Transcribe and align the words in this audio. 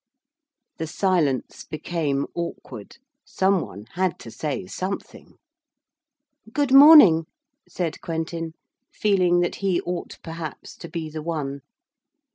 The 0.77 0.87
silence 0.87 1.63
became 1.63 2.25
awkward. 2.33 2.97
Some 3.23 3.61
one 3.61 3.85
had 3.91 4.17
to 4.21 4.31
say 4.31 4.65
something. 4.65 5.35
'Good 6.51 6.73
morning,' 6.73 7.27
said 7.69 8.01
Quentin, 8.01 8.53
feeling 8.91 9.41
that 9.41 9.57
he 9.57 9.79
ought 9.81 10.17
perhaps 10.23 10.75
to 10.77 10.89
be 10.89 11.07
the 11.11 11.21
one. 11.21 11.59